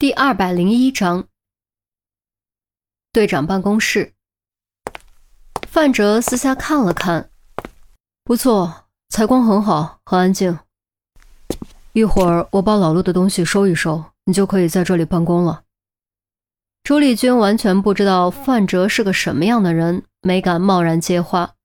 [0.00, 1.28] 第二百零一章，
[3.12, 4.14] 队长办公室。
[5.68, 7.30] 范哲私下看了看，
[8.24, 10.58] 不错，采光很好，很安静。
[11.92, 15.64] 一会儿我把老陆的东西收一收，你就可以在这里办公了。
[16.82, 21.56] 周丽君完全不知道范哲是个什么样的人，没敢贸然接话。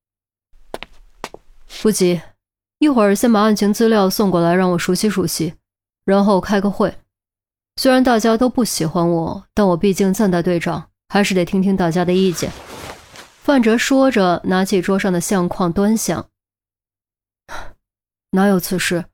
[1.81, 2.21] 不急，
[2.79, 5.53] 一会儿先把案情资料送过来，让我熟悉熟悉，
[6.03, 6.97] 然后开个会。
[7.77, 12.51] 虽然大家都不喜欢我，但我毕竟暂代队长，还是得听听大家的意见。
[13.43, 16.25] 范哲说着，拿起桌上的相框端详。
[18.31, 19.05] 哪有此事？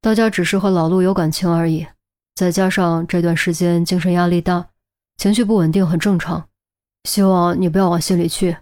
[0.00, 1.86] 大家只是和老陆有感情而已。
[2.34, 4.66] 再加上这段时间精神压力大，
[5.16, 6.48] 情绪不稳定很正常。
[7.04, 8.56] 希望你不要往心里去。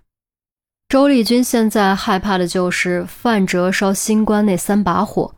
[0.88, 5.34] 周丽君现在害怕的就是范哲烧新冠那三把火。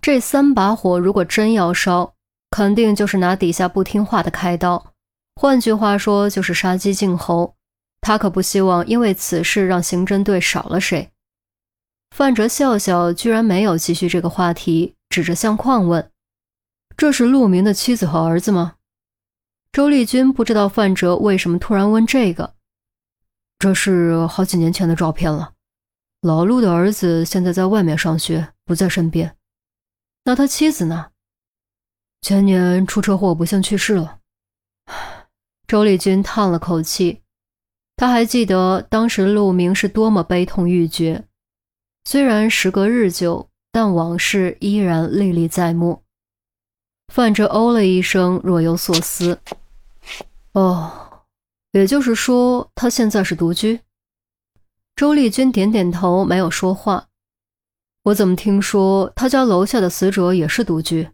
[0.00, 2.14] 这三把火如果真要烧，
[2.52, 4.92] 肯定就是拿底下不听话的开刀，
[5.36, 7.56] 换句话说就是杀鸡儆猴。
[8.02, 11.10] 他可不希望因为此事让刑侦队少了谁。
[12.14, 16.10] 范哲笑笑，居然没有继续这个话题，指着相框问
[16.94, 18.74] ：“这是陆明的妻子和儿子吗？”
[19.72, 22.52] 周丽君不知道范哲为什么突然问这个。
[23.58, 25.52] 这是好几年前的照片了。
[26.20, 29.34] 老陆的儿子现在在外面上学，不在身边。
[30.24, 31.11] 那他妻子呢？
[32.22, 34.20] 前年出车祸，不幸去世了。
[35.66, 37.20] 周丽君叹了口气，
[37.96, 41.24] 他还记得当时陆明是多么悲痛欲绝。
[42.04, 46.02] 虽然时隔日久，但往事依然历历在目。
[47.12, 49.40] 范哲哦了一声，若有所思。
[50.52, 51.24] 哦，
[51.72, 53.80] 也就是说，他现在是独居。
[54.94, 57.08] 周丽君点点头，没有说话。
[58.04, 61.08] 我怎么听说他家楼下的死者也是独居？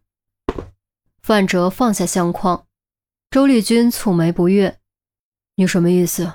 [1.29, 2.65] 范哲放下相框，
[3.31, 4.79] 周丽君蹙眉不悦
[5.57, 6.33] ：“你什么意思？”“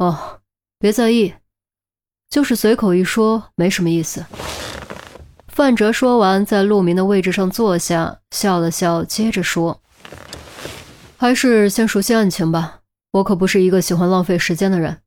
[0.00, 0.40] 哦，
[0.78, 1.34] 别在意，
[2.30, 4.24] 就是随口一说，没什么意思。”
[5.48, 9.82] 范哲说完，在陆明的位置上坐下，笑了笑，接着说
[11.18, 12.80] ：“还是先熟悉案情吧，
[13.10, 15.02] 我可不是一个喜欢浪费时间的人。”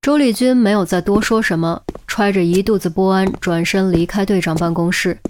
[0.00, 5.20] 周丽君没有再多说什么，揣着一肚子不安，转身离开队长办公室。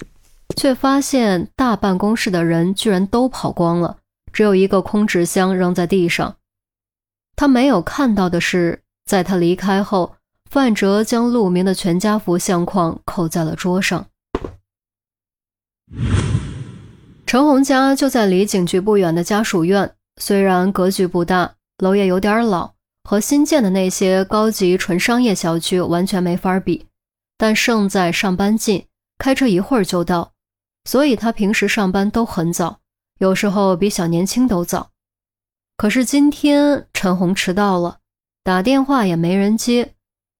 [0.57, 3.99] 却发现大办公室的人居然都跑光了，
[4.33, 6.37] 只有一个空纸箱扔在地上。
[7.37, 10.15] 他没有看到的是，在他离开后，
[10.51, 14.07] 范哲将陆明的全家福相框扣在了桌上。
[17.27, 26.87] 陈红家就在离警局不远的家属院，虽然格局不大，楼也有点老，和新建的那些高级纯商业小区完全没法比，
[27.37, 28.87] 但胜在上班近，
[29.19, 30.34] 开车一会儿就到。
[30.85, 32.81] 所以他平时上班都很早，
[33.19, 34.91] 有时候比小年轻都早。
[35.77, 37.99] 可是今天陈红迟到了，
[38.43, 39.95] 打电话也没人接，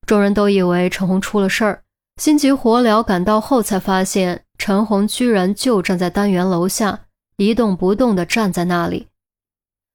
[0.07, 1.83] 众人都以为陈红出了事儿，
[2.21, 7.07] 心急火燎赶到后才发现陈红居然就站在单元楼下，
[7.37, 9.09] 一动不动地站在那里。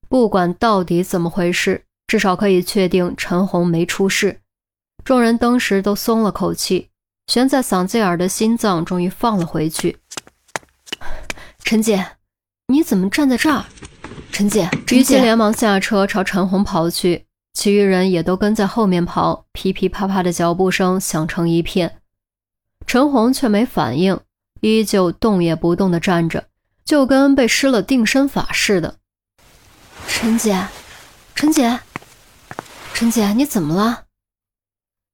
[0.10, 4.42] 不管到底怎么回事，至少可以确定陈红没出事。
[5.06, 6.90] 众人当时都松了口气，
[7.28, 9.98] 悬在嗓子眼的心脏终于放了回去。
[11.70, 12.04] 陈姐，
[12.70, 13.64] 你怎么站在这儿？
[14.32, 22.02] 陈姐，于西连忙下车朝陈红跑去，其余人也都跟在后面跑，噼噼啪啪的脚步声响成一片。
[22.88, 24.20] 陈红却没反应，
[24.62, 26.46] 依旧动也不动的站着，
[26.84, 28.96] 就跟被施了定身法似的。
[30.08, 30.66] 陈姐，
[31.36, 31.82] 陈姐，
[32.96, 34.06] 陈姐，你怎么了？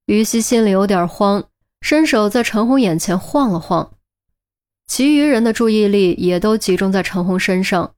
[0.05, 1.43] 于西心里有点慌，
[1.81, 3.91] 伸手在陈红眼前晃了晃。
[4.87, 7.93] 其余人的注意力也都集中在陈红身上，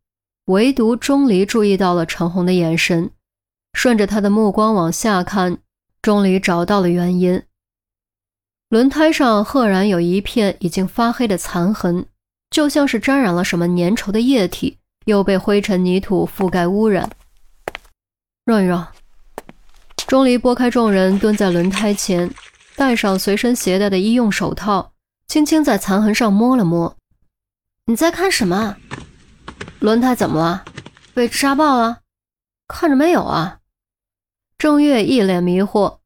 [0.46, 3.12] 唯独钟离注意到了陈红的眼神，
[3.74, 5.58] 顺着他的目光往下看，
[6.02, 7.44] 钟离找到了原因。
[8.70, 12.06] 轮胎上赫然有一片已经发黑的残痕，
[12.50, 17.10] 就像是沾染了什么粘稠的液体，又被灰尘泥土覆盖污染。
[18.46, 18.88] 让一让。
[20.08, 22.34] 钟离拨开众人，蹲在轮胎前，
[22.78, 24.94] 戴上随身携带的医用手套。
[25.28, 26.96] 轻轻在残痕上摸了摸，
[27.86, 28.78] 你在看什么？
[29.80, 30.64] 轮胎怎么了？
[31.14, 32.00] 被扎爆了？
[32.68, 33.60] 看着没有啊？
[34.58, 35.98] 郑月一脸迷惑。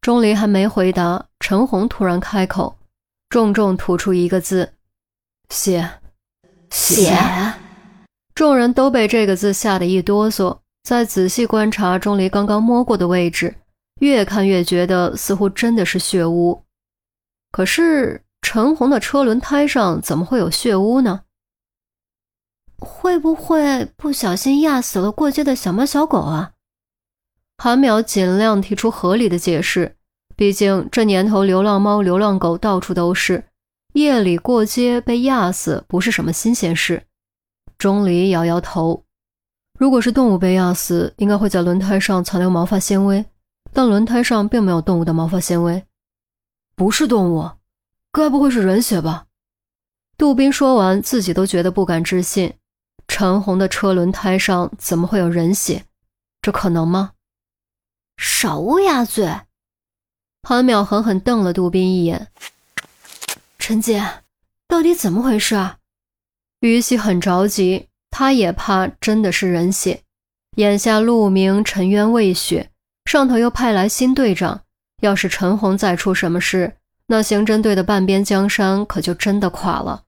[0.00, 2.78] 钟离还没回答，陈红突然开口，
[3.28, 4.74] 重重吐出一个字
[5.50, 6.00] ：“血。”
[6.70, 7.16] 血。
[8.34, 13.54] 众人都被这个字吓得一哆嗦，再仔细观察钟离刚刚摸过的位置，
[14.00, 16.64] 越看越觉得似乎真的是血污。
[17.52, 18.20] 可是。
[18.50, 21.24] 陈红的车轮胎上怎么会有血污呢？
[22.78, 23.18] 会。
[23.18, 26.52] 不会不小心压死了过街的小猫小狗啊？
[27.58, 29.96] 韩淼尽量提出合理的解释，
[30.34, 33.44] 毕竟这年头流浪猫、流浪狗到处都是，
[33.92, 37.02] 夜里过街被压死不是什么新鲜事。
[37.76, 39.04] 钟离摇摇头，
[39.78, 43.26] 如果是动物被压死，应该会在轮胎上残留毛发纤维，
[43.74, 45.84] 但轮胎上并没有动物的毛发纤维，
[46.74, 47.50] 不是动物，
[48.12, 49.26] 该不会是人血吧？
[50.16, 52.54] 杜宾说完，自己都觉得不敢置信。
[53.06, 55.84] 陈红的车轮胎上怎么会有人血？
[56.42, 57.12] 这可能吗？
[58.16, 59.26] 少乌鸦嘴！
[60.42, 62.28] 韩淼狠狠瞪了杜宾一眼。
[63.58, 64.22] 陈姐，
[64.66, 65.78] 到底怎么回事啊？
[66.60, 70.02] 于西很着急，他也怕真的是人血。
[70.56, 72.70] 眼下陆明、陈渊未雪，
[73.04, 74.62] 上头又派来新队长，
[75.02, 76.77] 要是陈红再出什么事，
[77.10, 80.04] 那刑侦队的半边江山可就真的垮了。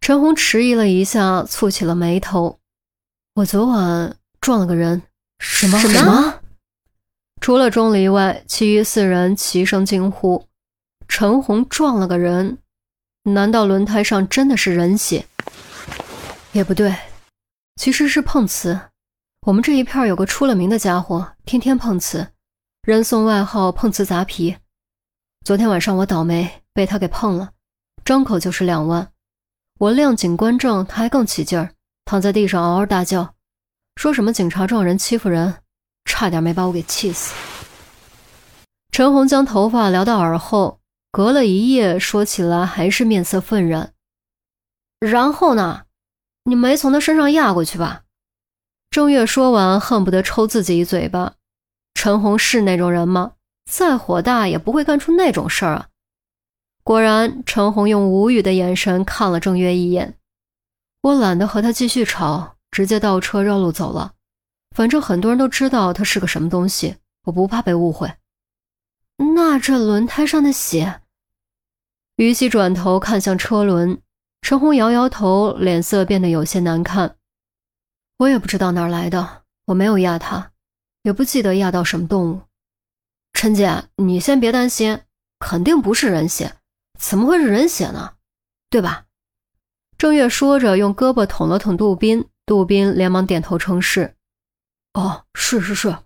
[0.00, 2.58] 陈红迟疑了一下，蹙起了眉头。
[3.34, 5.02] 我昨晚撞了个人。
[5.38, 5.78] 什么？
[5.78, 6.40] 什么？
[7.42, 10.46] 除了钟离外，其余四人齐声惊呼
[11.06, 12.56] ：“陈红撞了个人？
[13.24, 15.26] 难道轮胎上真的是人血？
[16.52, 16.96] 也不对，
[17.76, 18.80] 其实是碰瓷。
[19.46, 22.28] 我们这一片有个出了名的家伙，天天碰瓷，
[22.82, 24.56] 人送外号‘碰瓷杂皮’。
[25.42, 27.50] 昨天晚上我倒霉，被他给碰了，
[28.04, 29.10] 张口就是两万。”
[29.80, 31.72] 我亮警官证，他还更起劲儿，
[32.04, 33.34] 躺在地上嗷嗷大叫，
[33.96, 35.62] 说什么警察撞人欺负人，
[36.04, 37.34] 差点没把我给气死。
[38.92, 43.94] 陈红将头发撩到耳后，隔了一夜，说起来还是面色愤然。
[45.00, 45.84] 然后呢？
[46.44, 48.02] 你没从他身上压过去吧？
[48.90, 51.34] 郑月说完，恨不得抽自己一嘴巴。
[51.94, 53.32] 陈红是那种人吗？
[53.64, 55.88] 再火大也不会干出那种事儿啊！
[56.82, 60.16] 果然，陈红用无语的眼神看了郑月一眼。
[61.02, 64.14] 我懒得和他继续吵，直接倒车绕路走了。
[64.74, 68.12] 反正很多人都知道他是个什么东西，我不怕被误会。
[69.34, 71.02] 那这轮胎上的血……
[72.16, 74.00] 于西转头看向车轮，
[74.42, 77.16] 陈红摇摇头，脸色变得有些难看。
[78.18, 80.52] 我也不知道哪来的，我没有压他，
[81.02, 82.40] 也不记得压到什么动物。
[83.32, 85.00] 陈姐，你先别担心，
[85.38, 86.56] 肯定不是人血。
[86.98, 88.14] 怎么会是人血呢？
[88.68, 89.06] 对吧？
[89.96, 94.14] 郑月说着，用胳膊捅了捅杜宾，杜宾连忙点头称是。
[94.94, 95.96] 哦，是是是。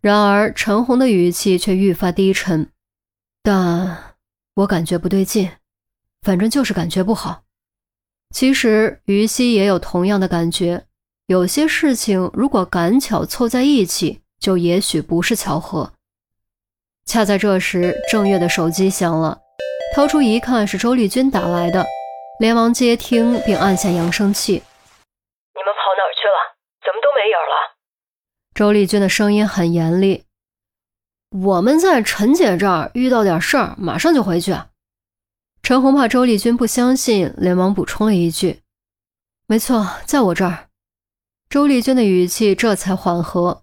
[0.00, 2.70] 然而陈红的语气却愈发低沉。
[3.42, 4.14] 但
[4.54, 5.50] 我感觉不对劲，
[6.22, 7.42] 反正就是感觉不好。
[8.30, 10.86] 其实于西也有同样的感觉。
[11.26, 15.92] 有些事情如果赶巧凑在一起，就也许不是巧合。
[17.06, 19.40] 恰在这时，郑月的手机响了。
[19.94, 21.86] 掏出一看，是周丽君打来的，
[22.40, 24.52] 连忙接听，并按下扬声器。
[24.52, 26.56] 你们跑哪儿去了？
[26.84, 27.76] 怎么都没影了？
[28.54, 30.24] 周丽君的声音很严厉。
[31.30, 34.54] 我们在陈姐这儿遇到点事儿，马上就回去。
[35.62, 38.60] 陈红怕周丽君不相信，连忙补充了一句
[39.46, 40.68] ：“没错，在我这儿。”
[41.48, 43.62] 周丽君的语气这才缓和。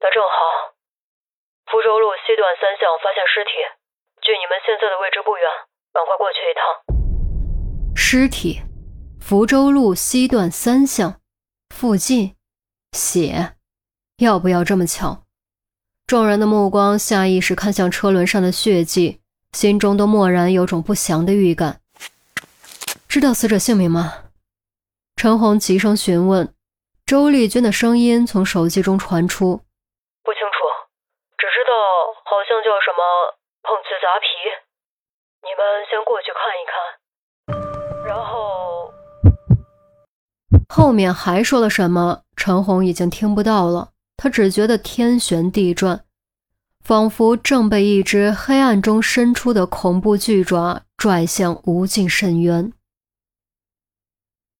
[0.00, 0.33] 那正好，
[1.74, 3.50] 福州路西段三巷发现尸体。
[4.22, 5.44] 距你们现在的位置不远，
[5.92, 6.62] 赶快过去一趟。
[7.96, 8.62] 尸体，
[9.20, 11.20] 福州路西段三巷
[11.74, 12.36] 附近，
[12.92, 13.56] 血，
[14.18, 15.24] 要不要这么巧？
[16.06, 19.20] 众人的目光下意识看向车轮上的血迹，
[19.50, 21.80] 心中都蓦然有种不祥的预感。
[23.08, 24.30] 知道死者姓名吗？
[25.16, 26.54] 陈红急声询问。
[27.04, 29.56] 周丽君的声音从手机中传出
[30.22, 30.56] ：“不清楚，
[31.36, 31.74] 只知道
[32.24, 34.26] 好像叫什么。”碰瓷砸皮，
[35.40, 38.92] 你们先过去看一看，然后
[40.68, 42.20] 后面还说了什么？
[42.36, 46.04] 陈红已经听不到了，他只觉得天旋地转，
[46.84, 52.70] 仿佛正被一只黑暗中伸出的恐怖巨爪拽向无尽深渊。